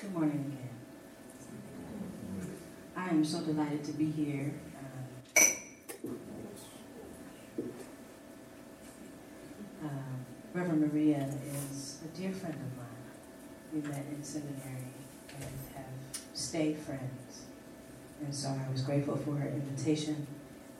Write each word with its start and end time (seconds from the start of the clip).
Good 0.00 0.14
morning 0.14 0.54
again. 0.56 0.68
I 2.94 3.08
am 3.08 3.24
so 3.24 3.40
delighted 3.40 3.82
to 3.82 3.92
be 3.94 4.08
here. 4.08 4.54
Um, 4.78 6.16
uh, 9.84 9.88
Reverend 10.54 10.92
Maria 10.92 11.28
is 11.52 11.98
a 12.04 12.16
dear 12.16 12.30
friend 12.32 12.54
of 12.54 12.76
mine. 12.76 12.86
We 13.72 13.80
met 13.80 14.04
in 14.14 14.22
seminary 14.22 14.92
and 15.34 15.44
have 15.74 16.22
stayed 16.32 16.78
friends. 16.78 17.42
And 18.24 18.32
so 18.32 18.50
I 18.50 18.70
was 18.70 18.82
grateful 18.82 19.16
for 19.16 19.34
her 19.34 19.48
invitation 19.48 20.28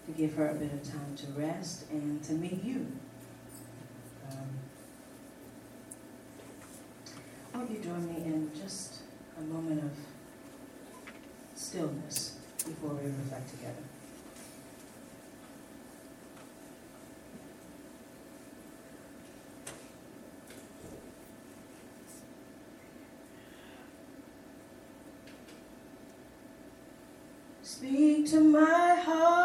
to 0.07 0.12
give 0.12 0.35
her 0.35 0.50
a 0.50 0.55
bit 0.55 0.73
of 0.73 0.85
time 0.85 1.16
to 1.16 1.27
rest 1.32 1.91
and 1.91 2.23
to 2.23 2.35
meet 2.35 2.62
you. 2.62 2.87
Um, 4.30 4.48
I 7.53 7.59
hope 7.59 7.71
you 7.73 7.79
join 7.80 8.07
me 8.07 8.23
in 8.25 8.53
just 8.55 8.98
a 9.39 9.41
moment 9.43 9.83
of 9.84 9.91
stillness 11.55 12.38
before 12.65 12.91
we 12.95 13.06
reflect 13.06 13.51
together. 13.51 13.74
Speak 27.62 28.29
to 28.30 28.41
my 28.41 28.96
heart, 29.05 29.38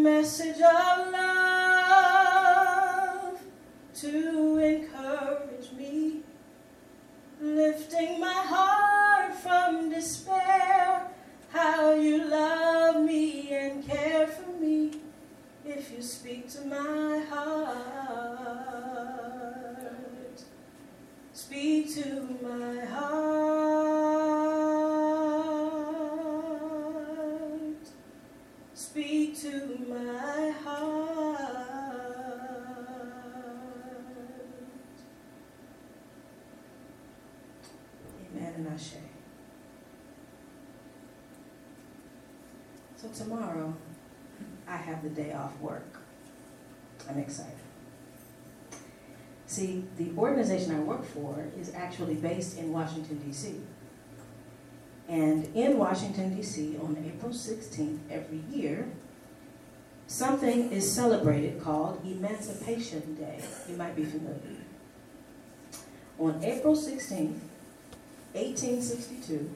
message 0.00 0.60
of 0.62 1.12
love 1.12 2.00
to 3.94 4.56
encourage 4.58 5.72
me, 5.72 6.22
lifting 7.40 8.18
my 8.18 8.32
heart 8.32 9.34
from 9.34 9.90
despair. 9.90 11.06
How 11.50 11.92
you 11.92 12.24
love 12.24 13.02
me 13.02 13.50
and 13.52 13.86
care 13.86 14.26
for 14.26 14.50
me 14.58 15.02
if 15.66 15.92
you 15.92 16.00
speak 16.00 16.48
to 16.50 16.64
my 16.64 17.22
heart. 17.28 17.76
Speak 21.34 21.92
to 21.94 22.38
my 22.42 22.84
heart. 22.86 23.20
Speak 28.74 29.09
to 29.40 29.86
my 29.88 30.50
heart. 30.50 31.38
Amen 38.36 38.54
and 38.56 38.68
Ashe. 38.68 38.96
So 42.96 43.08
tomorrow, 43.08 43.74
I 44.68 44.76
have 44.76 45.02
the 45.02 45.08
day 45.08 45.32
off 45.32 45.58
work. 45.58 46.00
I'm 47.08 47.18
excited. 47.18 47.54
See, 49.46 49.84
the 49.96 50.10
organization 50.18 50.76
I 50.76 50.80
work 50.80 51.04
for 51.06 51.46
is 51.58 51.72
actually 51.74 52.16
based 52.16 52.58
in 52.58 52.70
Washington, 52.74 53.16
D.C. 53.24 53.54
And 55.08 55.46
in 55.56 55.78
Washington, 55.78 56.36
D.C., 56.36 56.76
on 56.76 57.02
April 57.06 57.32
16th 57.32 57.98
every 58.10 58.42
year, 58.50 58.86
something 60.10 60.72
is 60.72 60.92
celebrated 60.92 61.62
called 61.62 62.04
Emancipation 62.04 63.14
Day. 63.14 63.40
You 63.68 63.76
might 63.76 63.94
be 63.94 64.04
familiar. 64.04 64.58
On 66.18 66.42
April 66.42 66.74
16th, 66.74 67.38
1862, 68.34 69.48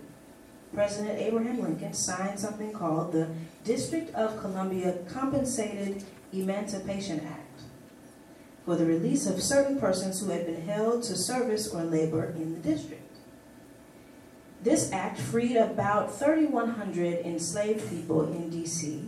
President 0.72 1.18
Abraham 1.18 1.60
Lincoln 1.60 1.92
signed 1.92 2.38
something 2.38 2.72
called 2.72 3.12
the 3.12 3.28
District 3.64 4.14
of 4.14 4.40
Columbia 4.40 4.98
Compensated 5.08 6.04
Emancipation 6.32 7.20
Act 7.26 7.62
for 8.64 8.76
the 8.76 8.86
release 8.86 9.26
of 9.26 9.42
certain 9.42 9.78
persons 9.80 10.20
who 10.20 10.30
had 10.30 10.46
been 10.46 10.62
held 10.62 11.02
to 11.02 11.16
service 11.16 11.66
or 11.68 11.82
labor 11.82 12.32
in 12.36 12.54
the 12.54 12.60
district. 12.60 13.02
This 14.62 14.90
act 14.92 15.18
freed 15.18 15.56
about 15.56 16.16
3,100 16.16 17.26
enslaved 17.26 17.90
people 17.90 18.32
in 18.32 18.50
D.C. 18.50 19.02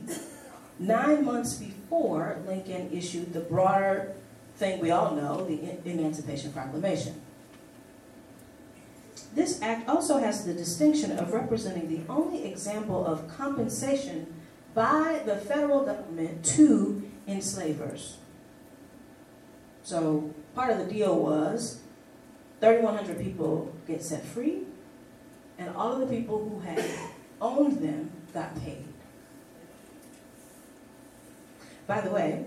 nine 0.79 1.25
months 1.25 1.55
before 1.55 2.39
Lincoln 2.47 2.91
issued 2.93 3.33
the 3.33 3.41
broader 3.41 4.15
thing 4.57 4.81
we 4.81 4.91
all 4.91 5.15
know, 5.15 5.47
the 5.47 5.79
Emancipation 5.89 6.53
Proclamation. 6.53 7.21
This 9.35 9.61
act 9.61 9.89
also 9.89 10.19
has 10.19 10.47
the 10.47 10.55
distinction 10.55 11.13
of 11.19 11.33
representing 11.33 11.89
the 11.89 12.11
only 12.11 12.47
example 12.47 13.07
of 13.07 13.29
compensation 13.29 14.33
by 14.75 15.21
the 15.27 15.37
federal 15.37 15.85
government 15.85 16.45
to 16.45 17.03
enslavers. 17.27 18.17
So 19.83 20.35
part 20.55 20.71
of 20.71 20.79
the 20.79 20.93
deal 20.93 21.19
was 21.19 21.81
3,100 22.61 23.23
people 23.23 23.75
get 23.87 24.03
set 24.03 24.25
free, 24.25 24.63
and 25.59 25.75
all 25.77 25.93
of 25.93 26.01
the 26.01 26.07
people 26.07 26.39
who 26.39 26.61
had 26.61 26.85
owned 27.41 27.79
them 27.79 28.11
got 28.33 28.59
paid. 28.63 28.85
By 31.87 32.01
the 32.01 32.11
way, 32.11 32.45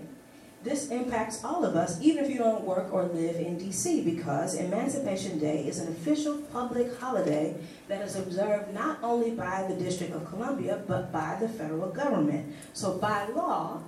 this 0.62 0.90
impacts 0.90 1.42
all 1.42 1.64
of 1.64 1.74
us, 1.74 1.98
even 2.02 2.22
if 2.22 2.30
you 2.30 2.36
don't 2.36 2.64
work 2.64 2.92
or 2.92 3.04
live 3.04 3.36
in 3.36 3.58
DC, 3.58 4.04
because 4.04 4.54
Emancipation 4.54 5.38
Day 5.38 5.66
is 5.66 5.78
an 5.78 5.88
official 5.88 6.36
public 6.52 6.98
holiday 6.98 7.56
that 7.88 8.02
is 8.02 8.16
observed 8.16 8.74
not 8.74 8.98
only 9.02 9.30
by 9.30 9.64
the 9.66 9.74
District 9.74 10.14
of 10.14 10.26
Columbia, 10.26 10.82
but 10.86 11.10
by 11.10 11.38
the 11.40 11.48
federal 11.48 11.88
government. 11.88 12.54
So 12.74 12.98
by 12.98 13.26
law, 13.28 13.82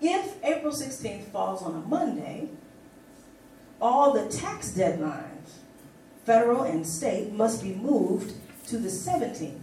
if 0.00 0.36
April 0.44 0.72
16th 0.72 1.24
falls 1.32 1.62
on 1.62 1.74
a 1.74 1.88
Monday, 1.88 2.50
all 3.80 4.12
the 4.12 4.28
tax 4.28 4.70
deadlines, 4.70 5.54
federal 6.24 6.62
and 6.62 6.86
state, 6.86 7.32
must 7.32 7.64
be 7.64 7.74
moved 7.74 8.34
to 8.68 8.78
the 8.78 8.88
17th, 8.88 9.58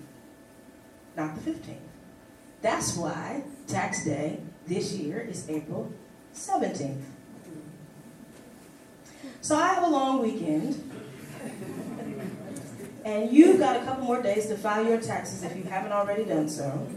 not 1.16 1.36
the 1.36 1.52
15th. 1.52 1.78
That's 2.62 2.98
why 2.98 3.44
tax 3.68 4.04
day 4.04 4.40
this 4.68 4.94
year 4.94 5.20
is 5.20 5.50
April 5.50 5.92
17th. 6.34 7.02
So 9.42 9.58
I 9.58 9.68
have 9.74 9.84
a 9.84 9.90
long 9.90 10.22
weekend, 10.22 10.92
and 13.04 13.32
you've 13.32 13.60
got 13.60 13.76
a 13.76 13.86
couple 13.86 14.06
more 14.06 14.22
days 14.22 14.48
to 14.48 14.56
file 14.56 14.88
your 14.88 15.02
taxes 15.02 15.44
if 15.44 15.56
you 15.56 15.64
haven't 15.64 15.92
already 15.92 16.24
done 16.24 16.48
so, 16.48 16.88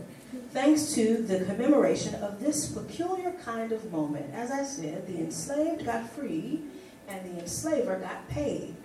thanks 0.51 0.95
to 0.95 1.23
the 1.23 1.45
commemoration 1.45 2.15
of 2.17 2.41
this 2.41 2.71
peculiar 2.71 3.33
kind 3.33 3.73
of 3.73 3.91
moment. 3.91 4.33
As 4.33 4.51
I 4.51 4.63
said, 4.63 5.07
the 5.09 5.19
enslaved 5.19 5.85
got 5.85 6.09
free, 6.09 6.63
and 7.09 7.25
the 7.25 7.41
enslaver 7.41 7.99
got 7.99 8.29
paid. 8.29 8.77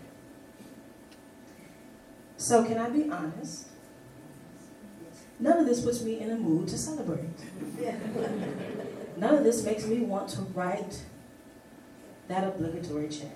So, 2.38 2.66
can 2.66 2.80
I 2.80 2.90
be 2.90 3.10
honest? 3.10 3.68
None 5.42 5.58
of 5.58 5.66
this 5.66 5.82
puts 5.82 6.04
me 6.04 6.20
in 6.20 6.30
a 6.30 6.36
mood 6.36 6.68
to 6.68 6.78
celebrate. 6.78 7.26
None 9.18 9.36
of 9.36 9.44
this 9.44 9.66
makes 9.66 9.86
me 9.88 10.00
want 10.02 10.30
to 10.30 10.42
write 10.42 11.02
that 12.28 12.44
obligatory 12.44 13.10
check. 13.10 13.36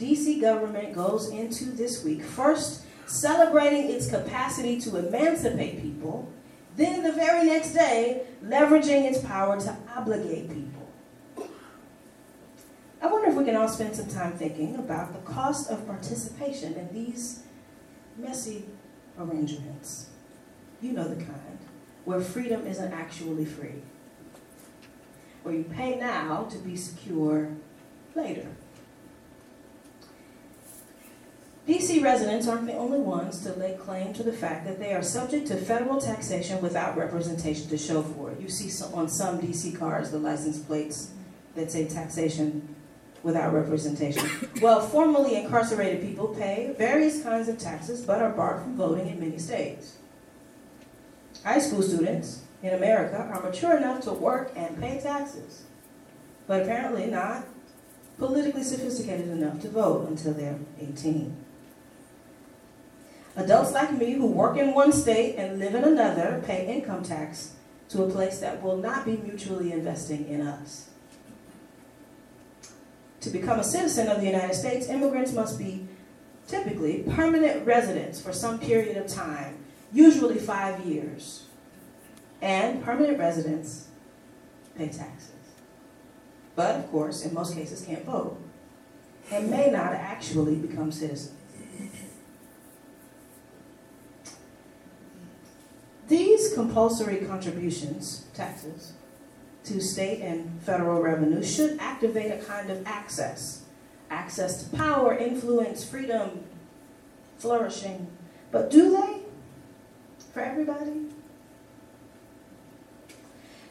DC 0.00 0.40
government 0.40 0.92
goes 0.92 1.28
into 1.28 1.66
this 1.66 2.04
week 2.04 2.22
first 2.22 2.82
celebrating 3.06 3.90
its 3.90 4.10
capacity 4.10 4.80
to 4.80 4.96
emancipate 4.96 5.80
people, 5.80 6.30
then 6.76 7.04
the 7.04 7.12
very 7.12 7.46
next 7.46 7.72
day 7.72 8.22
leveraging 8.44 9.08
its 9.08 9.20
power 9.20 9.58
to 9.58 9.76
obligate 9.96 10.48
people. 10.48 11.48
I 13.00 13.06
wonder 13.06 13.30
if 13.30 13.36
we 13.36 13.44
can 13.44 13.54
all 13.54 13.68
spend 13.68 13.94
some 13.94 14.08
time 14.08 14.32
thinking 14.32 14.74
about 14.74 15.12
the 15.12 15.32
cost 15.32 15.70
of 15.70 15.86
participation 15.86 16.74
in 16.74 16.92
these 16.92 17.44
messy 18.18 18.64
arrangements. 19.18 20.08
You 20.80 20.92
know 20.92 21.08
the 21.08 21.16
kind, 21.16 21.58
where 22.04 22.20
freedom 22.20 22.66
isn't 22.66 22.92
actually 22.92 23.44
free. 23.44 23.82
where 25.42 25.54
you 25.54 25.62
pay 25.64 25.96
now 25.96 26.42
to 26.50 26.58
be 26.58 26.74
secure 26.74 27.50
later. 28.16 28.48
DC 31.68 32.02
residents 32.02 32.48
aren't 32.48 32.66
the 32.66 32.74
only 32.74 32.98
ones 32.98 33.42
to 33.42 33.52
lay 33.52 33.74
claim 33.74 34.12
to 34.14 34.24
the 34.24 34.32
fact 34.32 34.64
that 34.66 34.80
they 34.80 34.92
are 34.92 35.02
subject 35.02 35.46
to 35.48 35.56
federal 35.56 36.00
taxation 36.00 36.60
without 36.60 36.96
representation 36.96 37.68
to 37.68 37.78
show 37.78 38.02
for 38.02 38.32
it. 38.32 38.40
You 38.40 38.48
see 38.48 38.70
on 38.92 39.08
some 39.08 39.40
DC 39.40 39.78
cars 39.78 40.10
the 40.10 40.18
license 40.18 40.58
plates 40.58 41.10
that 41.54 41.70
say 41.70 41.86
taxation 41.86 42.74
without 43.26 43.52
representation. 43.52 44.24
well, 44.62 44.80
formerly 44.80 45.34
incarcerated 45.34 46.00
people 46.00 46.28
pay 46.28 46.72
various 46.78 47.24
kinds 47.24 47.48
of 47.48 47.58
taxes 47.58 48.02
but 48.02 48.22
are 48.22 48.30
barred 48.30 48.62
from 48.62 48.76
voting 48.76 49.08
in 49.08 49.18
many 49.18 49.36
states. 49.36 49.98
High 51.42 51.58
school 51.58 51.82
students 51.82 52.42
in 52.62 52.72
America 52.72 53.18
are 53.18 53.42
mature 53.42 53.76
enough 53.76 54.02
to 54.02 54.12
work 54.12 54.52
and 54.54 54.80
pay 54.80 55.00
taxes, 55.00 55.64
but 56.46 56.62
apparently 56.62 57.06
not 57.06 57.44
politically 58.16 58.62
sophisticated 58.62 59.28
enough 59.28 59.60
to 59.60 59.68
vote 59.70 60.08
until 60.08 60.32
they're 60.32 60.60
18. 60.80 61.36
Adults 63.34 63.72
like 63.72 63.92
me 63.92 64.12
who 64.12 64.26
work 64.26 64.56
in 64.56 64.72
one 64.72 64.92
state 64.92 65.34
and 65.34 65.58
live 65.58 65.74
in 65.74 65.82
another 65.82 66.40
pay 66.46 66.64
income 66.72 67.02
tax 67.02 67.54
to 67.88 68.04
a 68.04 68.10
place 68.10 68.38
that 68.38 68.62
will 68.62 68.76
not 68.76 69.04
be 69.04 69.16
mutually 69.16 69.72
investing 69.72 70.28
in 70.28 70.40
us. 70.40 70.90
To 73.26 73.32
become 73.32 73.58
a 73.58 73.64
citizen 73.64 74.06
of 74.06 74.20
the 74.20 74.26
United 74.26 74.54
States, 74.54 74.88
immigrants 74.88 75.32
must 75.32 75.58
be 75.58 75.88
typically 76.46 77.02
permanent 77.10 77.66
residents 77.66 78.20
for 78.20 78.32
some 78.32 78.60
period 78.60 78.96
of 78.96 79.08
time, 79.08 79.56
usually 79.92 80.38
five 80.38 80.86
years. 80.86 81.46
And 82.40 82.84
permanent 82.84 83.18
residents 83.18 83.88
pay 84.78 84.90
taxes. 84.90 85.32
But, 86.54 86.76
of 86.76 86.88
course, 86.92 87.24
in 87.24 87.34
most 87.34 87.54
cases 87.54 87.84
can't 87.84 88.04
vote 88.04 88.40
and 89.32 89.50
may 89.50 89.72
not 89.72 89.92
actually 89.92 90.54
become 90.54 90.92
citizens. 90.92 91.34
These 96.06 96.54
compulsory 96.54 97.26
contributions, 97.26 98.26
taxes, 98.34 98.92
to 99.66 99.80
state 99.80 100.22
and 100.22 100.62
federal 100.62 101.02
revenue 101.02 101.42
should 101.42 101.78
activate 101.80 102.30
a 102.30 102.44
kind 102.44 102.70
of 102.70 102.86
access. 102.86 103.62
Access 104.10 104.62
to 104.62 104.76
power, 104.76 105.16
influence, 105.16 105.84
freedom, 105.84 106.44
flourishing. 107.38 108.08
But 108.52 108.70
do 108.70 108.90
they? 108.90 109.20
For 110.32 110.40
everybody? 110.40 111.06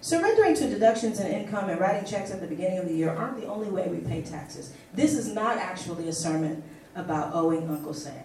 Surrendering 0.01 0.53
to 0.55 0.69
deductions 0.69 1.19
in 1.19 1.27
income 1.27 1.69
and 1.69 1.79
writing 1.79 2.05
checks 2.05 2.29
at 2.29 2.41
the 2.41 2.47
beginning 2.47 2.77
of 2.77 2.87
the 2.87 2.93
year 2.93 3.09
aren't 3.09 3.39
the 3.39 3.47
only 3.47 3.69
way 3.69 3.87
we 3.87 3.97
pay 3.97 4.21
taxes. 4.21 4.71
This 4.93 5.15
is 5.15 5.33
not 5.33 5.57
actually 5.57 6.07
a 6.09 6.13
sermon 6.13 6.63
about 6.95 7.33
owing 7.33 7.69
Uncle 7.69 7.93
Sam. 7.93 8.23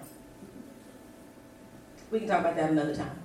We 2.10 2.18
can 2.18 2.28
talk 2.28 2.40
about 2.40 2.56
that 2.56 2.70
another 2.70 2.94
time. 2.94 3.18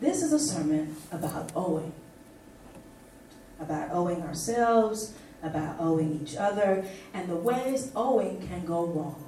This 0.00 0.22
is 0.22 0.32
a 0.32 0.38
sermon 0.38 0.96
about 1.12 1.52
owing. 1.54 1.92
About 3.60 3.90
owing 3.90 4.22
ourselves, 4.22 5.14
about 5.42 5.76
owing 5.78 6.20
each 6.22 6.36
other, 6.36 6.84
and 7.12 7.28
the 7.28 7.36
ways 7.36 7.90
owing 7.94 8.46
can 8.46 8.64
go 8.64 8.86
wrong. 8.86 9.24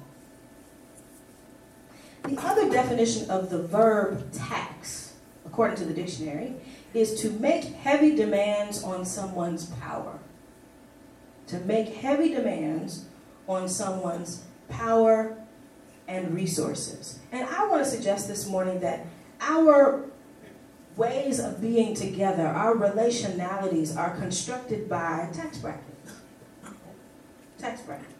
The 2.23 2.37
other 2.37 2.69
definition 2.69 3.29
of 3.29 3.49
the 3.49 3.61
verb 3.61 4.31
tax, 4.31 5.13
according 5.45 5.77
to 5.77 5.85
the 5.85 5.93
dictionary, 5.93 6.55
is 6.93 7.19
to 7.21 7.29
make 7.31 7.63
heavy 7.63 8.15
demands 8.15 8.83
on 8.83 9.05
someone's 9.05 9.65
power. 9.65 10.19
To 11.47 11.59
make 11.59 11.95
heavy 11.95 12.29
demands 12.29 13.05
on 13.47 13.67
someone's 13.67 14.43
power 14.69 15.37
and 16.07 16.33
resources. 16.33 17.19
And 17.31 17.47
I 17.47 17.67
want 17.67 17.83
to 17.83 17.89
suggest 17.89 18.27
this 18.27 18.47
morning 18.47 18.79
that 18.81 19.05
our 19.39 20.05
ways 20.97 21.39
of 21.39 21.61
being 21.61 21.93
together, 21.95 22.45
our 22.45 22.75
relationalities 22.75 23.95
are 23.95 24.15
constructed 24.17 24.89
by 24.89 25.29
tax 25.33 25.57
brackets. 25.57 26.13
Tax 27.57 27.81
brackets. 27.81 28.13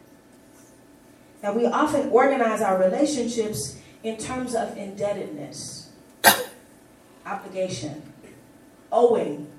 And 1.44 1.56
we 1.56 1.66
often 1.66 2.10
organize 2.10 2.62
our 2.62 2.78
relationships 2.80 3.80
in 4.04 4.18
terms 4.18 4.56
of 4.56 4.78
indebtedness, 4.78 5.90
obligation, 7.26 8.02
owing. 8.92 9.52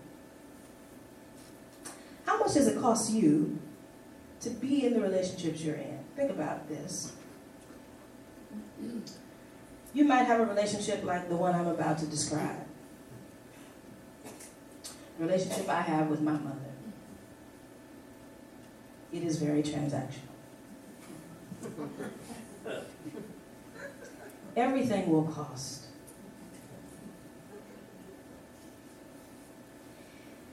How 2.25 2.39
much 2.39 2.55
does 2.55 2.69
it 2.69 2.81
cost 2.81 3.13
you 3.13 3.59
to 4.41 4.51
be 4.51 4.87
in 4.87 4.95
the 4.95 5.01
relationships 5.01 5.61
you're 5.61 5.77
in? 5.77 5.99
Think 6.17 6.31
about 6.31 6.69
this. 6.69 7.13
You 9.95 10.05
might 10.05 10.25
have 10.25 10.41
a 10.41 10.47
relationship 10.47 11.05
like 11.05 11.29
the 11.29 11.37
one 11.37 11.55
I'm 11.55 11.67
about 11.67 11.99
to 11.99 12.07
describe 12.07 12.57
relationship 15.23 15.69
I 15.69 15.83
have 15.83 16.09
with 16.09 16.21
my 16.21 16.33
mother. 16.33 16.59
It 19.13 19.23
is 19.23 19.39
very 19.39 19.63
transactional. 19.63 20.33
Everything 24.57 25.09
will 25.09 25.25
cost. 25.25 25.87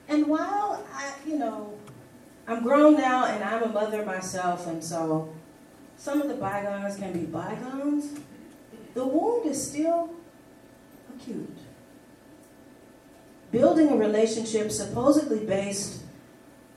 And 0.08 0.26
while 0.26 0.86
I, 0.92 1.12
you 1.26 1.38
know, 1.38 1.74
I'm 2.46 2.62
grown 2.62 2.96
now 2.96 3.26
and 3.26 3.42
I'm 3.42 3.62
a 3.62 3.68
mother 3.68 4.04
myself, 4.04 4.66
and 4.66 4.82
so 4.82 5.32
some 5.96 6.22
of 6.22 6.28
the 6.28 6.34
bygones 6.34 6.96
can 6.96 7.12
be 7.12 7.26
bygones, 7.26 8.20
the 8.94 9.04
wound 9.04 9.46
is 9.46 9.68
still 9.70 10.10
acute 11.14 11.58
building 13.50 13.90
a 13.90 13.96
relationship 13.96 14.70
supposedly 14.70 15.44
based 15.44 16.02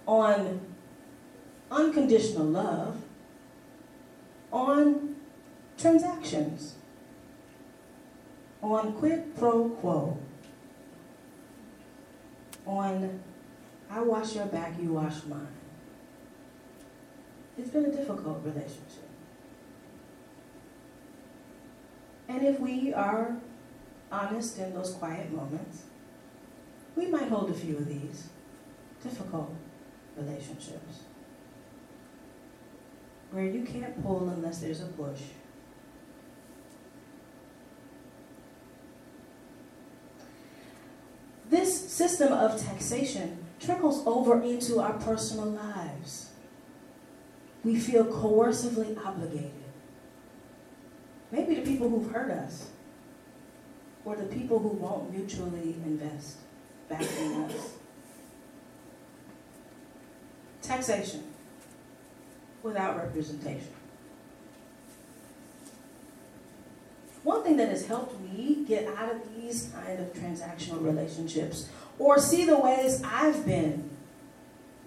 on 0.07 0.61
unconditional 1.71 2.45
love 2.45 2.97
on 4.51 5.15
transactions, 5.77 6.75
on 8.61 8.93
quid 8.93 9.35
pro 9.35 9.69
quo, 9.69 10.17
on 12.65 13.19
I 13.89 14.01
wash 14.01 14.35
your 14.35 14.45
back, 14.45 14.73
you 14.81 14.94
wash 14.94 15.23
mine. 15.25 15.47
It's 17.57 17.69
been 17.69 17.85
a 17.85 17.92
difficult 17.92 18.42
relationship. 18.44 19.09
And 22.27 22.44
if 22.44 22.59
we 22.59 22.94
are 22.94 23.35
honest 24.11 24.57
in 24.57 24.73
those 24.73 24.94
quiet 24.94 25.31
moments, 25.31 25.83
we 26.95 27.07
might 27.07 27.30
hold 27.30 27.50
a 27.50 27.54
few 27.54 27.78
of 27.78 27.88
these 27.88 28.28
difficult 29.02 29.54
relationships 30.16 31.02
where 33.31 33.45
you 33.45 33.64
can't 33.64 34.02
pull 34.04 34.30
unless 34.30 34.59
there's 34.59 34.81
a 34.81 34.85
push. 34.85 35.19
This 41.50 41.92
system 41.92 42.31
of 42.31 42.62
taxation 42.62 43.45
trickles 43.59 44.06
over 44.06 44.42
into 44.42 44.80
our 44.80 44.94
personal 44.94 45.45
lives. 45.45 46.30
We 47.64 47.80
feel 47.80 48.06
coercively 48.06 48.97
obligated. 49.04 49.52
Maybe 51.31 51.56
the 51.56 51.62
people 51.62 51.90
who've 51.90 52.12
hurt 52.12 52.30
us, 52.30 52.69
or 54.06 54.16
the 54.16 54.26
people 54.26 54.59
who 54.59 54.69
won't 54.69 55.12
mutually 55.12 55.76
invest 55.85 56.38
us. 57.02 57.73
Taxation 60.62 61.23
without 62.62 62.97
representation. 62.97 63.73
One 67.23 67.44
thing 67.44 67.57
that 67.57 67.69
has 67.69 67.85
helped 67.85 68.19
me 68.19 68.66
get 68.68 68.88
out 68.97 69.12
of 69.12 69.35
these 69.35 69.71
kind 69.73 70.00
of 70.00 70.14
transactional 70.14 70.83
relationships 70.83 71.69
or 71.97 72.19
see 72.19 72.45
the 72.45 72.57
ways 72.57 73.02
I've 73.04 73.45
been 73.45 73.90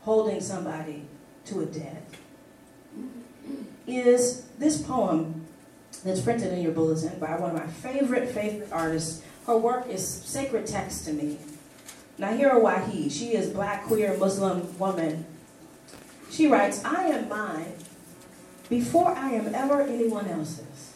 holding 0.02 0.40
somebody 0.40 1.06
to 1.46 1.60
a 1.60 1.66
debt 1.66 2.04
is 3.86 4.42
this 4.58 4.82
poem 4.82 5.46
that's 6.04 6.20
printed 6.20 6.52
in 6.52 6.60
your 6.60 6.72
bulletin 6.72 7.18
by 7.18 7.38
one 7.38 7.50
of 7.50 7.56
my 7.56 7.66
favorite, 7.66 8.28
favorite 8.28 8.68
artists. 8.70 9.22
Her 9.46 9.56
work 9.56 9.88
is 9.88 10.06
sacred 10.06 10.66
text 10.66 11.04
to 11.06 11.12
me. 11.12 11.38
Nayyirah 12.18 12.62
Waheed. 12.62 13.12
she 13.12 13.34
is 13.34 13.50
black, 13.50 13.84
queer, 13.84 14.16
Muslim 14.16 14.78
woman. 14.78 15.26
She 16.30 16.46
writes, 16.46 16.84
I 16.84 17.04
am 17.04 17.28
mine 17.28 17.74
before 18.68 19.10
I 19.10 19.30
am 19.32 19.54
ever 19.54 19.82
anyone 19.82 20.26
else's. 20.26 20.94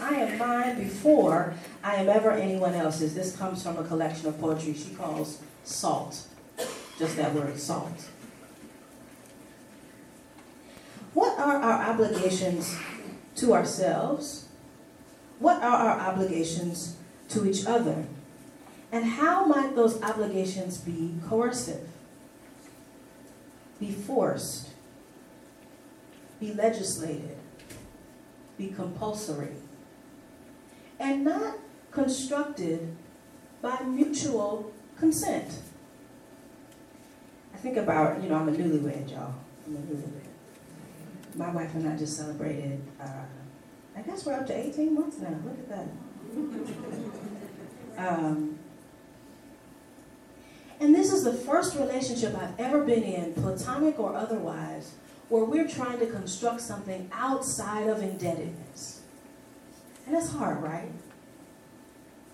I 0.00 0.14
am 0.14 0.38
mine 0.38 0.78
before 0.78 1.54
I 1.82 1.96
am 1.96 2.08
ever 2.08 2.32
anyone 2.32 2.74
else's. 2.74 3.14
This 3.14 3.36
comes 3.36 3.62
from 3.62 3.78
a 3.78 3.84
collection 3.84 4.28
of 4.28 4.40
poetry 4.40 4.74
she 4.74 4.94
calls 4.94 5.40
Salt. 5.64 6.26
just 6.98 7.16
that 7.16 7.34
word 7.34 7.58
salt. 7.58 8.08
What 11.14 11.38
are 11.38 11.56
our 11.56 11.90
obligations 11.90 12.76
to 13.36 13.54
ourselves? 13.54 14.48
What 15.38 15.62
are 15.62 15.76
our 15.76 16.00
obligations 16.00 16.96
to 17.30 17.48
each 17.48 17.66
other? 17.66 18.06
And 18.90 19.04
how 19.04 19.44
might 19.44 19.76
those 19.76 20.02
obligations 20.02 20.78
be 20.78 21.14
coercive, 21.28 21.86
be 23.78 23.92
forced, 23.92 24.70
be 26.40 26.54
legislated, 26.54 27.36
be 28.56 28.68
compulsory, 28.68 29.52
and 30.98 31.24
not 31.24 31.58
constructed 31.90 32.96
by 33.60 33.80
mutual 33.82 34.72
consent? 34.98 35.60
I 37.52 37.58
think 37.58 37.76
about, 37.76 38.22
you 38.22 38.30
know, 38.30 38.36
I'm 38.36 38.48
a 38.48 38.52
newlywed, 38.52 39.10
y'all. 39.10 39.34
I'm 39.66 39.76
a 39.76 39.80
newlywed. 39.80 40.24
My 41.34 41.50
wife 41.50 41.74
and 41.74 41.86
I 41.88 41.96
just 41.96 42.16
celebrated, 42.16 42.80
uh, 43.00 43.24
I 43.96 44.00
guess 44.00 44.24
we're 44.24 44.32
up 44.32 44.46
to 44.46 44.56
18 44.56 44.94
months 44.94 45.18
now. 45.18 45.36
Look 45.44 45.58
at 45.58 45.68
that. 45.68 45.86
um, 48.08 48.57
and 50.80 50.94
this 50.94 51.12
is 51.12 51.24
the 51.24 51.32
first 51.32 51.76
relationship 51.76 52.36
I've 52.36 52.58
ever 52.58 52.84
been 52.84 53.02
in, 53.02 53.34
platonic 53.34 53.98
or 53.98 54.14
otherwise, 54.14 54.92
where 55.28 55.44
we're 55.44 55.68
trying 55.68 55.98
to 55.98 56.06
construct 56.06 56.60
something 56.60 57.10
outside 57.12 57.88
of 57.88 58.02
indebtedness. 58.02 59.02
And 60.06 60.14
that's 60.14 60.30
hard, 60.30 60.62
right? 60.62 60.90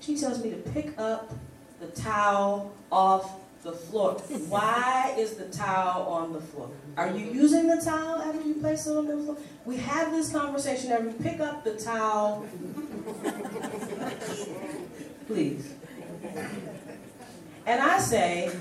She 0.00 0.16
tells 0.16 0.44
me 0.44 0.50
to 0.50 0.56
pick 0.56 0.98
up 0.98 1.32
the 1.80 1.86
towel 1.88 2.74
off 2.92 3.32
the 3.62 3.72
floor. 3.72 4.12
Why 4.48 5.14
is 5.18 5.34
the 5.34 5.46
towel 5.46 6.06
on 6.06 6.34
the 6.34 6.40
floor? 6.40 6.70
Are 6.96 7.10
you 7.10 7.32
using 7.32 7.66
the 7.66 7.80
towel 7.82 8.20
after 8.20 8.46
you 8.46 8.54
place 8.54 8.86
it 8.86 8.96
on 8.96 9.06
the 9.06 9.16
floor? 9.16 9.38
We 9.64 9.78
have 9.78 10.12
this 10.12 10.30
conversation 10.30 10.92
every 10.92 11.14
pick 11.14 11.40
up 11.40 11.64
the 11.64 11.74
towel. 11.74 12.46
Please. 15.26 15.72
And 17.66 17.80
I 17.80 17.98
say, 17.98 18.54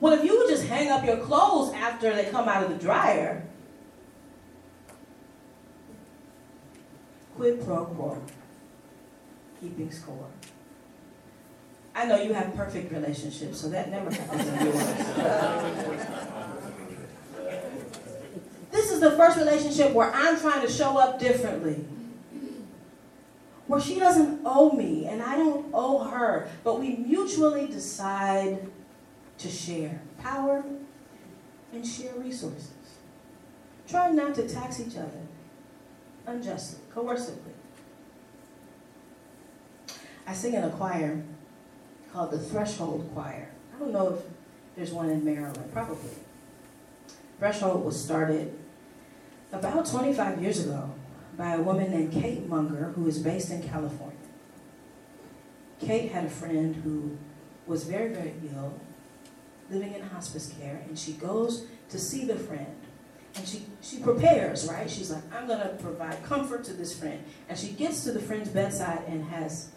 well, 0.00 0.12
if 0.12 0.24
you 0.24 0.38
would 0.38 0.48
just 0.48 0.64
hang 0.66 0.90
up 0.90 1.04
your 1.04 1.16
clothes 1.16 1.72
after 1.74 2.14
they 2.14 2.26
come 2.26 2.48
out 2.48 2.62
of 2.62 2.70
the 2.70 2.76
dryer, 2.76 3.44
quid 7.36 7.64
pro 7.64 7.84
quo, 7.86 8.22
keeping 9.60 9.90
score. 9.90 10.28
I 11.94 12.06
know 12.06 12.22
you 12.22 12.32
have 12.32 12.54
perfect 12.54 12.92
relationships, 12.92 13.60
so 13.60 13.68
that 13.70 13.90
never 13.90 14.08
happens 14.12 14.46
in 14.46 14.66
yours. 14.66 14.76
this 18.70 18.92
is 18.92 19.00
the 19.00 19.10
first 19.12 19.36
relationship 19.36 19.92
where 19.92 20.12
I'm 20.14 20.38
trying 20.38 20.64
to 20.64 20.72
show 20.72 20.96
up 20.96 21.18
differently. 21.18 21.84
Where 23.68 23.80
she 23.80 23.98
doesn't 23.98 24.40
owe 24.44 24.72
me 24.72 25.06
and 25.06 25.22
I 25.22 25.36
don't 25.36 25.66
owe 25.74 26.04
her, 26.04 26.48
but 26.64 26.80
we 26.80 26.96
mutually 26.96 27.66
decide 27.66 28.66
to 29.36 29.48
share 29.48 30.00
power 30.18 30.64
and 31.72 31.86
share 31.86 32.14
resources. 32.14 32.70
Trying 33.86 34.16
not 34.16 34.34
to 34.36 34.48
tax 34.48 34.80
each 34.80 34.96
other 34.96 35.20
unjustly, 36.26 36.80
coercively. 36.94 37.52
I 40.26 40.32
sing 40.32 40.54
in 40.54 40.64
a 40.64 40.70
choir 40.70 41.22
called 42.12 42.30
the 42.30 42.38
Threshold 42.38 43.10
Choir. 43.14 43.50
I 43.74 43.78
don't 43.78 43.92
know 43.92 44.14
if 44.14 44.20
there's 44.76 44.92
one 44.92 45.10
in 45.10 45.24
Maryland, 45.24 45.70
probably. 45.72 46.10
Threshold 47.38 47.84
was 47.84 48.02
started 48.02 48.58
about 49.52 49.86
25 49.86 50.42
years 50.42 50.64
ago 50.64 50.90
by 51.38 51.54
a 51.54 51.62
woman 51.62 51.92
named 51.92 52.12
Kate 52.12 52.46
Munger, 52.48 52.92
who 52.96 53.06
is 53.06 53.20
based 53.20 53.50
in 53.50 53.62
California. 53.62 54.18
Kate 55.80 56.10
had 56.10 56.24
a 56.24 56.30
friend 56.30 56.74
who 56.74 57.16
was 57.64 57.84
very, 57.84 58.12
very 58.12 58.34
ill, 58.52 58.80
living 59.70 59.94
in 59.94 60.02
hospice 60.02 60.52
care, 60.60 60.82
and 60.88 60.98
she 60.98 61.12
goes 61.12 61.66
to 61.90 61.98
see 61.98 62.24
the 62.24 62.34
friend. 62.34 62.74
And 63.36 63.46
she, 63.46 63.62
she 63.80 64.00
prepares, 64.00 64.68
right? 64.68 64.90
She's 64.90 65.12
like, 65.12 65.22
I'm 65.32 65.46
going 65.46 65.60
to 65.60 65.68
provide 65.80 66.24
comfort 66.24 66.64
to 66.64 66.72
this 66.72 66.98
friend. 66.98 67.22
And 67.48 67.56
she 67.56 67.68
gets 67.68 68.02
to 68.04 68.12
the 68.12 68.18
friend's 68.18 68.48
bedside 68.48 69.04
and 69.06 69.24
has 69.26 69.68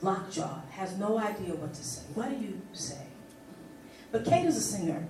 lockjaw, 0.00 0.62
has 0.70 0.96
no 0.96 1.18
idea 1.18 1.54
what 1.56 1.74
to 1.74 1.84
say. 1.84 2.02
What 2.14 2.30
do 2.30 2.36
you 2.36 2.62
say? 2.72 3.06
But 4.12 4.24
Kate 4.24 4.46
is 4.46 4.56
a 4.56 4.62
singer. 4.62 5.06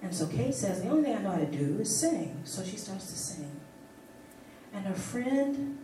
And 0.00 0.14
so 0.14 0.26
Kate 0.26 0.54
says, 0.54 0.82
the 0.82 0.88
only 0.88 1.02
thing 1.02 1.16
I 1.16 1.20
know 1.20 1.32
how 1.32 1.38
to 1.38 1.46
do 1.46 1.78
is 1.80 1.94
sing. 1.94 2.40
So 2.44 2.64
she 2.64 2.76
starts 2.76 3.06
to 3.06 3.18
sing. 3.18 3.59
And 4.72 4.86
her 4.86 4.94
friend 4.94 5.78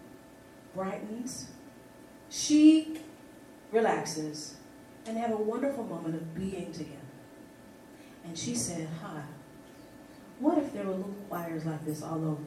brightens. 0.75 1.49
She 2.31 2.99
relaxes 3.73 4.57
and 5.07 5.17
have 5.17 5.33
a 5.33 5.37
wonderful 5.37 5.85
moment 5.85 6.15
of 6.15 6.35
being 6.35 6.73
together. 6.73 6.93
And 8.25 8.37
she 8.37 8.55
said, 8.55 8.89
Hi, 9.03 9.23
what 10.39 10.59
if 10.59 10.73
there 10.73 10.85
were 10.85 10.93
little 10.93 11.15
choirs 11.29 11.65
like 11.65 11.85
this 11.85 12.03
all 12.03 12.25
over 12.25 12.43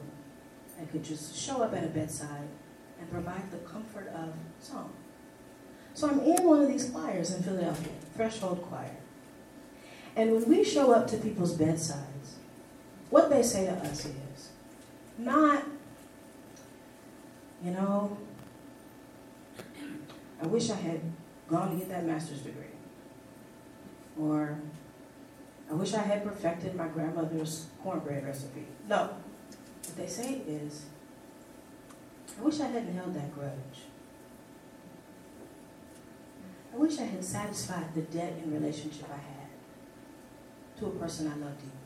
that 0.78 0.90
could 0.92 1.02
just 1.02 1.36
show 1.36 1.62
up 1.62 1.74
at 1.74 1.84
a 1.84 1.88
bedside 1.88 2.48
and 2.98 3.10
provide 3.10 3.50
the 3.50 3.58
comfort 3.58 4.08
of 4.08 4.34
song? 4.60 4.92
So 5.94 6.08
I'm 6.08 6.20
in 6.20 6.44
one 6.44 6.62
of 6.62 6.68
these 6.68 6.88
choirs 6.90 7.34
in 7.34 7.42
Philadelphia, 7.42 7.92
Threshold 8.14 8.62
Choir. 8.62 8.96
And 10.16 10.32
when 10.32 10.48
we 10.48 10.64
show 10.64 10.92
up 10.92 11.08
to 11.08 11.16
people's 11.16 11.54
bedsides, 11.54 12.36
what 13.10 13.30
they 13.30 13.42
say 13.42 13.66
to 13.66 13.72
us 13.72 14.04
is 14.04 14.50
not, 15.18 15.64
you 17.62 17.72
know, 17.72 18.16
I 20.42 20.46
wish 20.46 20.70
I 20.70 20.76
had 20.76 21.00
gone 21.48 21.70
to 21.70 21.76
get 21.76 21.88
that 21.90 22.06
master's 22.06 22.40
degree. 22.40 22.64
Or 24.18 24.58
I 25.70 25.74
wish 25.74 25.94
I 25.94 26.02
had 26.02 26.24
perfected 26.24 26.74
my 26.74 26.88
grandmother's 26.88 27.66
cornbread 27.82 28.24
recipe. 28.24 28.66
No. 28.88 29.10
What 29.84 29.96
they 29.96 30.06
say 30.06 30.42
is, 30.46 30.86
I 32.38 32.42
wish 32.42 32.60
I 32.60 32.66
hadn't 32.66 32.94
held 32.94 33.14
that 33.14 33.34
grudge. 33.34 33.50
I 36.72 36.76
wish 36.76 36.98
I 36.98 37.04
had 37.04 37.24
satisfied 37.24 37.94
the 37.94 38.02
debt 38.02 38.34
in 38.42 38.52
relationship 38.52 39.06
I 39.10 39.16
had 39.16 39.48
to 40.78 40.86
a 40.86 40.90
person 40.90 41.26
I 41.26 41.36
loved 41.36 41.58
deeply. 41.58 41.79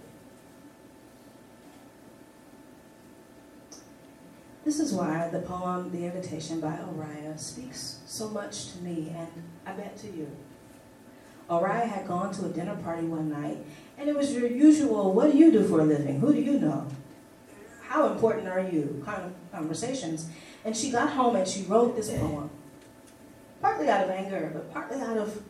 This 4.65 4.81
is 4.81 4.93
why 4.93 5.29
the 5.29 5.41
poem 5.41 5.91
The 5.91 6.07
Invitation 6.07 6.61
by 6.61 6.79
Oriah 6.79 7.37
speaks 7.37 8.01
so 8.07 8.31
much 8.31 8.73
to 8.73 8.83
me 8.83 9.15
and 9.17 9.29
I 9.67 9.73
bet 9.73 9.97
to 9.99 10.07
you. 10.07 10.31
Oriah 11.51 11.87
had 11.87 12.09
gone 12.09 12.33
to 12.35 12.47
a 12.47 12.49
dinner 12.49 12.77
party 12.77 13.07
one 13.07 13.31
night 13.31 13.59
and 13.99 14.09
it 14.09 14.17
was 14.17 14.33
your 14.33 14.47
usual, 14.47 15.13
what 15.13 15.31
do 15.31 15.39
you 15.39 15.53
do 15.53 15.65
for 15.69 15.81
a 15.81 15.85
living? 15.85 16.19
Who 16.21 16.33
do 16.33 16.41
you 16.41 16.59
know? 16.59 16.87
How 17.83 18.09
important 18.09 18.49
are 18.49 18.61
you? 18.61 19.03
kind 19.05 19.23
of 19.23 19.33
conversations. 19.53 20.29
And 20.65 20.75
she 20.75 20.91
got 20.91 21.11
home 21.11 21.37
and 21.37 21.47
she 21.47 21.63
wrote 21.65 21.95
this 21.95 22.11
poem 22.11 22.49
partly 23.61 23.89
out 23.89 24.05
of 24.05 24.11
anger, 24.11 24.51
but 24.53 24.73
partly 24.73 25.01
out 25.01 25.17
of 25.17 25.43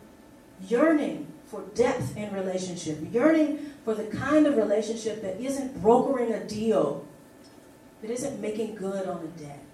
yearning 0.68 1.26
for 1.46 1.62
depth 1.74 2.16
in 2.16 2.32
relationship, 2.32 2.98
yearning 3.12 3.58
for 3.84 3.94
the 3.94 4.04
kind 4.04 4.46
of 4.46 4.56
relationship 4.56 5.20
that 5.22 5.40
isn't 5.40 5.82
brokering 5.82 6.32
a 6.32 6.44
deal, 6.44 7.06
that 8.04 8.12
isn't 8.12 8.38
making 8.38 8.74
good 8.74 9.08
on 9.08 9.24
a 9.24 9.40
debt. 9.40 9.64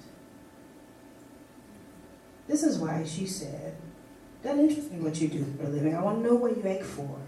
This 2.47 2.63
is 2.63 2.79
why 2.79 3.03
she 3.05 3.27
said, 3.27 3.75
Doesn't 4.45 4.69
interest 4.69 4.93
me 4.93 5.01
what 5.01 5.21
you 5.21 5.27
do 5.27 5.45
for 5.57 5.65
a 5.65 5.69
living. 5.69 5.97
I 5.97 6.01
want 6.01 6.23
to 6.23 6.29
know 6.29 6.37
what 6.37 6.57
you 6.57 6.63
ache 6.65 6.85
for. 6.85 7.19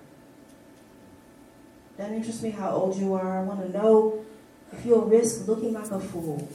Doesn't 1.99 2.15
interest 2.15 2.45
me 2.45 2.51
how 2.51 2.71
old 2.71 2.97
you 2.97 3.15
are. 3.15 3.41
I 3.41 3.43
want 3.43 3.61
to 3.63 3.69
know 3.77 4.25
if 4.73 4.87
you'll 4.87 5.03
risk 5.03 5.49
looking 5.49 5.73
like 5.73 5.91
a 5.91 5.99
fool 5.99 6.49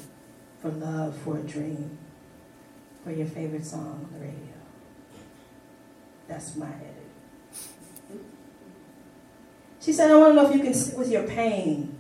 for 0.62 0.70
love, 0.70 1.18
for 1.18 1.38
a 1.38 1.42
dream, 1.42 1.98
for 3.04 3.12
your 3.12 3.28
favorite 3.28 3.66
song 3.66 4.06
on 4.06 4.10
the 4.14 4.26
radio. 4.26 4.38
That's 6.30 6.56
my 6.56 6.68
edit. 6.68 8.22
She 9.82 9.92
said, 9.92 10.10
I 10.10 10.16
want 10.16 10.32
to 10.32 10.42
know 10.42 10.50
if 10.50 10.56
you 10.56 10.64
can 10.64 10.74
sit 10.74 10.98
with 10.98 11.12
your 11.12 11.24
pain 11.24 11.97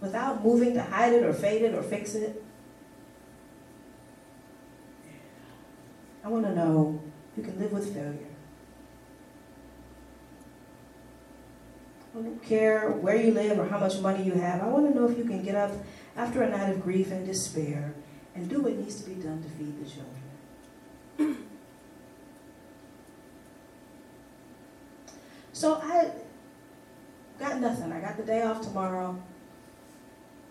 without 0.00 0.44
moving 0.44 0.74
to 0.74 0.82
hide 0.82 1.12
it 1.12 1.22
or 1.22 1.32
fade 1.32 1.62
it 1.62 1.74
or 1.74 1.82
fix 1.82 2.14
it. 2.14 2.42
I 6.24 6.28
want 6.28 6.44
to 6.46 6.54
know 6.54 7.02
if 7.32 7.38
you 7.38 7.50
can 7.50 7.60
live 7.60 7.72
with 7.72 7.94
failure. 7.94 8.26
I 12.14 12.22
don't 12.22 12.42
care 12.42 12.90
where 12.90 13.16
you 13.16 13.32
live 13.32 13.58
or 13.58 13.66
how 13.66 13.78
much 13.78 13.98
money 14.00 14.24
you 14.24 14.32
have. 14.32 14.62
I 14.62 14.66
want 14.66 14.88
to 14.88 14.94
know 14.98 15.08
if 15.08 15.16
you 15.16 15.24
can 15.24 15.42
get 15.42 15.54
up 15.54 15.70
after 16.16 16.42
a 16.42 16.50
night 16.50 16.70
of 16.70 16.82
grief 16.82 17.10
and 17.12 17.24
despair 17.24 17.94
and 18.34 18.48
do 18.48 18.60
what 18.60 18.76
needs 18.76 19.00
to 19.00 19.08
be 19.08 19.14
done 19.14 19.42
to 19.42 19.48
feed 19.50 19.84
the 19.84 19.90
children. 19.90 21.36
So 25.52 25.74
I 25.74 26.10
got 27.38 27.60
nothing. 27.60 27.92
I 27.92 28.00
got 28.00 28.16
the 28.16 28.22
day 28.22 28.40
off 28.40 28.62
tomorrow, 28.62 29.22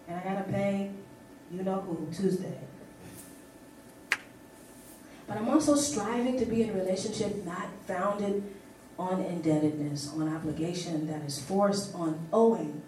and 0.09 0.19
I 0.19 0.23
gotta 0.23 0.51
pay 0.51 0.91
you 1.51 1.63
know 1.63 1.81
who 1.81 2.07
Tuesday. 2.11 2.57
But 5.27 5.37
I'm 5.37 5.47
also 5.49 5.75
striving 5.75 6.37
to 6.39 6.45
be 6.45 6.63
in 6.63 6.71
a 6.71 6.73
relationship 6.73 7.45
not 7.45 7.67
founded 7.87 8.43
on 8.97 9.21
indebtedness, 9.21 10.11
on 10.13 10.35
obligation 10.35 11.07
that 11.07 11.21
is 11.21 11.39
forced 11.39 11.93
on 11.95 12.27
owing. 12.33 12.81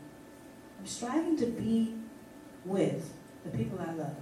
I'm 0.79 0.85
striving 0.85 1.37
to 1.37 1.45
be 1.45 1.95
with 2.65 3.13
the 3.45 3.51
people 3.51 3.79
I 3.79 3.93
love 3.93 4.15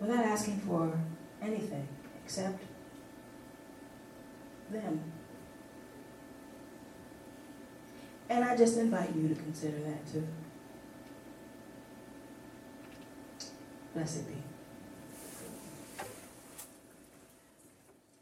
without 0.00 0.24
asking 0.24 0.58
for 0.60 0.98
anything 1.40 1.86
except 2.24 2.62
them. 4.70 5.00
And 8.28 8.44
I 8.44 8.56
just 8.56 8.76
invite 8.76 9.14
you 9.14 9.28
to 9.28 9.34
consider 9.34 9.78
that 9.80 10.12
too. 10.12 10.26
Blessed 13.94 14.28
be. 14.28 14.49